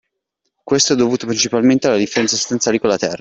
[0.63, 3.09] Questo è dovuto principalmente alle differenze sostanziali con la terra.